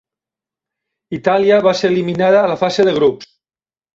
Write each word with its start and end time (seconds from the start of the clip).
Itàlia 1.17 1.59
va 1.67 1.75
ser 1.81 1.91
eliminada 1.93 2.41
a 2.45 2.49
la 2.53 2.57
fase 2.63 2.87
de 2.89 2.95
grups. 2.99 3.31